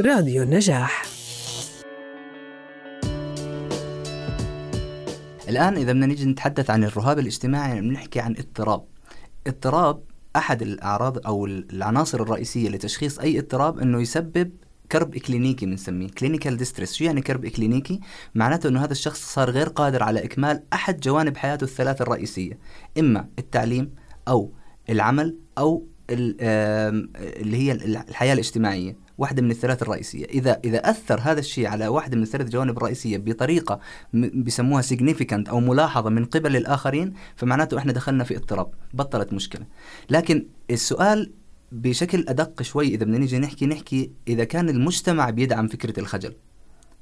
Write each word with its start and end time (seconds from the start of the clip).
راديو 0.00 0.42
النجاح. 0.42 1.06
الآن 5.48 5.76
إذا 5.76 5.92
بدنا 5.92 6.06
نيجي 6.06 6.24
نتحدث 6.24 6.70
عن 6.70 6.84
الرهاب 6.84 7.18
الاجتماعي 7.18 7.80
بنحكي 7.80 8.20
عن 8.20 8.34
اضطراب. 8.38 8.84
اضطراب 9.46 10.02
أحد 10.36 10.62
الأعراض 10.62 11.26
أو 11.26 11.46
العناصر 11.46 12.22
الرئيسية 12.22 12.68
لتشخيص 12.68 13.18
أي 13.18 13.38
اضطراب 13.38 13.78
أنه 13.78 14.00
يسبب 14.00 14.52
كرب 14.92 15.16
إكلينيكي 15.16 15.66
بنسميه 15.66 16.08
clinical 16.08 16.56
distress 16.56 16.92
شو 16.92 17.04
يعني 17.04 17.20
كرب 17.20 17.44
إكلينيكي؟ 17.44 18.00
معناته 18.34 18.68
إنه 18.68 18.84
هذا 18.84 18.92
الشخص 18.92 19.34
صار 19.34 19.50
غير 19.50 19.68
قادر 19.68 20.02
على 20.02 20.24
إكمال 20.24 20.62
أحد 20.72 21.00
جوانب 21.00 21.36
حياته 21.36 21.64
الثلاث 21.64 22.02
الرئيسية 22.02 22.58
إما 22.98 23.28
التعليم 23.38 23.94
أو 24.28 24.52
العمل 24.90 25.36
أو 25.58 25.86
اللي 26.10 27.56
هي 27.56 27.72
الحياة 27.72 28.32
الاجتماعية. 28.34 29.05
واحدة 29.18 29.42
من 29.42 29.50
الثلاث 29.50 29.82
الرئيسية 29.82 30.24
إذا 30.24 30.60
إذا 30.64 30.90
أثر 30.90 31.20
هذا 31.22 31.40
الشيء 31.40 31.66
على 31.66 31.88
واحدة 31.88 32.16
من 32.16 32.22
الثلاث 32.22 32.48
جوانب 32.48 32.76
الرئيسية 32.76 33.18
بطريقة 33.18 33.80
بيسموها 34.12 34.82
significant 34.82 35.48
أو 35.48 35.60
ملاحظة 35.60 36.10
من 36.10 36.24
قبل 36.24 36.56
الآخرين 36.56 37.12
فمعناته 37.36 37.78
إحنا 37.78 37.92
دخلنا 37.92 38.24
في 38.24 38.36
اضطراب 38.36 38.70
بطلت 38.94 39.32
مشكلة 39.32 39.66
لكن 40.10 40.46
السؤال 40.70 41.32
بشكل 41.72 42.24
أدق 42.28 42.62
شوي 42.62 42.86
إذا 42.86 43.04
بدنا 43.04 43.18
نيجي 43.18 43.38
نحكي 43.38 43.66
نحكي 43.66 44.10
إذا 44.28 44.44
كان 44.44 44.68
المجتمع 44.68 45.30
بيدعم 45.30 45.68
فكرة 45.68 46.00
الخجل 46.00 46.34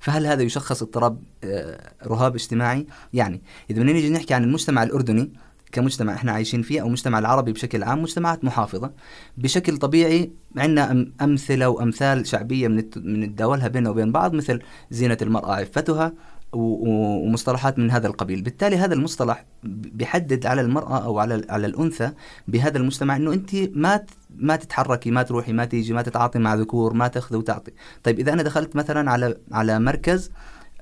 فهل 0.00 0.26
هذا 0.26 0.42
يشخص 0.42 0.82
اضطراب 0.82 1.22
آه، 1.44 1.92
رهاب 2.06 2.34
اجتماعي؟ 2.34 2.86
يعني 3.12 3.42
إذا 3.70 3.78
بدنا 3.78 3.92
نيجي 3.92 4.10
نحكي 4.10 4.34
عن 4.34 4.44
المجتمع 4.44 4.82
الأردني 4.82 5.32
كمجتمع 5.72 6.14
إحنا 6.14 6.32
عايشين 6.32 6.62
فيه 6.62 6.80
أو 6.80 6.86
المجتمع 6.86 7.18
العربي 7.18 7.52
بشكل 7.52 7.82
عام 7.82 8.02
مجتمعات 8.02 8.44
محافظة. 8.44 8.92
بشكل 9.38 9.76
طبيعي 9.76 10.32
عندنا 10.56 11.06
أمثلة 11.20 11.68
وأمثال 11.68 12.26
شعبية 12.26 12.68
بنتداولها 12.68 13.68
بيننا 13.68 13.90
وبين 13.90 14.12
بعض 14.12 14.34
مثل 14.34 14.60
زينة 14.90 15.18
المرأة 15.22 15.54
عفتها 15.54 16.12
ومصطلحات 16.52 17.78
من 17.78 17.90
هذا 17.90 18.06
القبيل. 18.06 18.42
بالتالي 18.42 18.76
هذا 18.76 18.94
المصطلح 18.94 19.44
بيحدد 19.62 20.46
على 20.46 20.60
المرأة 20.60 21.04
أو 21.04 21.18
على 21.18 21.44
على 21.48 21.66
الأنثى 21.66 22.12
بهذا 22.48 22.78
المجتمع 22.78 23.16
أنه 23.16 23.32
أنت 23.32 23.50
ما 23.74 24.04
ما 24.36 24.56
تتحركي 24.56 25.10
ما 25.10 25.22
تروحي 25.22 25.52
ما 25.52 25.64
تيجي 25.64 25.92
ما 25.92 26.02
تتعاطي 26.02 26.38
مع 26.38 26.54
ذكور 26.54 26.92
ما 26.92 27.08
تأخذي 27.08 27.38
وتعطي. 27.38 27.72
طيب 28.02 28.18
إذا 28.18 28.32
أنا 28.32 28.42
دخلت 28.42 28.76
مثلا 28.76 29.10
على 29.10 29.36
على 29.52 29.78
مركز 29.78 30.30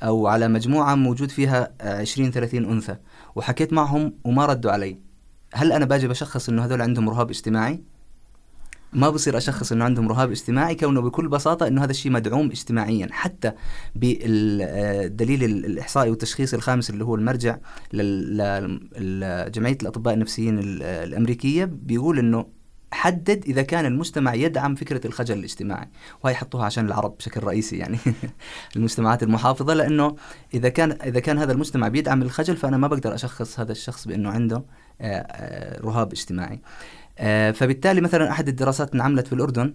أو 0.03 0.27
على 0.27 0.49
مجموعة 0.49 0.95
موجود 0.95 1.31
فيها 1.31 1.71
20 1.81 2.31
30 2.31 2.65
أنثى 2.65 2.97
وحكيت 3.35 3.73
معهم 3.73 4.15
وما 4.25 4.47
ردوا 4.47 4.71
علي 4.71 4.99
هل 5.55 5.73
أنا 5.73 5.85
باجي 5.85 6.09
بشخص 6.09 6.49
أنه 6.49 6.65
هذول 6.65 6.83
عندهم 6.83 7.11
رهاب 7.11 7.31
اجتماعي؟ 7.31 7.83
ما 8.93 9.11
بصير 9.11 9.37
أشخص 9.37 9.73
إنه 9.73 9.85
عندهم 9.85 10.09
رهاب 10.09 10.31
اجتماعي 10.31 10.75
كونه 10.75 11.01
بكل 11.01 11.29
بساطة 11.29 11.67
إنه 11.67 11.85
هذا 11.85 11.91
الشيء 11.91 12.13
مدعوم 12.13 12.51
اجتماعيا 12.51 13.09
حتى 13.11 13.53
بالدليل 13.95 15.45
الإحصائي 15.45 16.11
والتشخيص 16.11 16.55
الخامس 16.55 16.91
اللي 16.91 17.05
هو 17.05 17.15
المرجع 17.15 17.59
لجمعية 17.93 19.79
الأطباء 19.83 20.15
النفسيين 20.15 20.59
الأمريكية 20.83 21.65
بيقول 21.65 22.19
إنه 22.19 22.58
حدد 22.93 23.45
إذا 23.47 23.63
كان 23.63 23.87
المجتمع 23.87 24.35
يدعم 24.35 24.75
فكرة 24.75 25.07
الخجل 25.07 25.39
الاجتماعي. 25.39 25.89
وهي 26.25 26.35
حطوها 26.35 26.65
عشان 26.65 26.87
العرب 26.87 27.17
بشكل 27.19 27.45
رئيسي 27.45 27.77
يعني. 27.77 27.99
المجتمعات 28.77 29.23
المحافظة 29.23 29.75
لأنه 29.75 30.17
إذا 30.55 30.69
كان 30.69 30.93
إذا 30.93 31.21
كان 31.21 31.39
هذا 31.39 31.53
المجتمع 31.53 31.89
بيدعم 31.89 32.23
الخجل 32.23 32.57
فأنا 32.57 32.77
ما 32.77 32.89
بقدر 32.89 33.15
أشخص 33.15 33.61
هذا 33.61 33.73
الشخص 33.73 34.09
بأنه 34.09 34.31
عنده 34.31 34.65
آه، 35.01 35.05
آه، 35.05 35.81
رهاب 35.81 36.13
اجتماعي. 36.13 36.61
آه، 37.19 37.51
فبالتالي 37.51 38.01
مثلا 38.01 38.31
أحد 38.31 38.49
الدراسات 38.49 38.95
انعملت 38.95 39.27
في 39.27 39.33
الأردن 39.33 39.75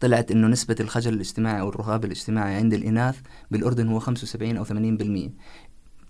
طلعت 0.00 0.30
إنه 0.30 0.48
نسبة 0.48 0.76
الخجل 0.80 1.14
الاجتماعي 1.14 1.60
أو 1.60 1.68
الرهاب 1.68 2.04
الاجتماعي 2.04 2.54
عند 2.54 2.74
الإناث 2.74 3.16
بالأردن 3.50 3.88
هو 3.88 3.98
75 3.98 4.56
أو 4.56 4.64
80% 4.64 5.30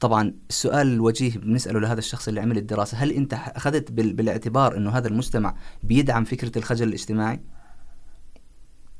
طبعا 0.03 0.35
السؤال 0.51 0.87
الوجيه 0.87 1.39
بنسأله 1.39 1.81
لهذا 1.81 1.99
الشخص 1.99 2.29
اللي 2.29 2.41
عمل 2.41 2.57
الدراسة 2.57 2.99
هل 2.99 3.11
أنت 3.11 3.35
أخذت 3.35 3.93
بالاعتبار 3.93 4.77
إنه 4.77 4.91
هذا 4.91 5.09
المجتمع 5.09 5.55
بيدعم 5.83 6.25
فكرة 6.25 6.59
الخجل 6.59 6.89
الاجتماعي؟ 6.89 7.41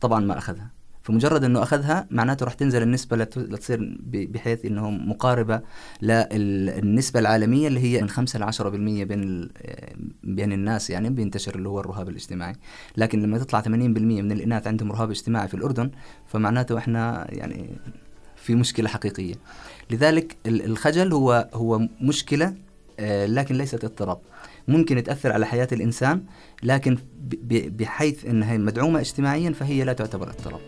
طبعا 0.01 0.21
ما 0.21 0.39
أخذها. 0.39 0.71
فمجرد 1.03 1.45
إنه 1.45 1.63
أخذها 1.63 2.07
معناته 2.11 2.45
راح 2.45 2.55
تنزل 2.55 2.83
النسبة 2.83 3.17
لتصير 3.17 3.99
بحيث 4.05 4.65
إنه 4.65 4.91
مقاربة 4.91 5.61
للنسبة 6.03 7.21
العالمية 7.21 7.69
اللي 7.69 7.81
هي 7.81 8.03
من 8.03 8.09
5 8.09 8.39
ل 8.39 8.53
10% 8.53 8.61
بين 9.05 9.51
بين 10.23 10.53
الناس 10.53 10.91
يعني 10.91 11.11
بينتشر 11.11 11.55
اللي 11.55 11.69
هو 11.69 11.81
الرهاب 11.81 12.09
الاجتماعي. 12.09 12.55
لكن 12.97 13.23
لما 13.23 13.39
تطلع 13.39 13.61
80% 13.63 13.67
من 13.67 14.33
الإناث 14.33 14.67
عندهم 14.67 14.93
رهاب 14.93 15.11
اجتماعي 15.11 15.49
في 15.49 15.55
الأردن 15.55 15.91
فمعناته 16.27 16.79
إحنا 16.79 17.27
يعني 17.35 17.79
في 18.43 18.55
مشكلة 18.55 18.89
حقيقية. 18.89 19.35
لذلك 19.91 20.37
الخجل 20.47 21.13
هو 21.13 21.49
هو 21.55 21.89
مشكلة 22.01 22.55
آه، 23.01 23.27
لكن 23.27 23.55
ليست 23.55 23.85
اضطراب. 23.85 24.19
ممكن 24.69 25.03
تأثر 25.03 25.33
على 25.33 25.47
حياة 25.47 25.69
الإنسان 25.73 26.25
لكن 26.63 26.99
بحيث 27.51 28.27
أنها 28.27 28.57
مدعومة 28.57 29.01
اجتماعيا 29.01 29.51
فهي 29.51 29.85
لا 29.85 29.93
تعتبر 29.93 30.29
اضطراب. 30.31 30.61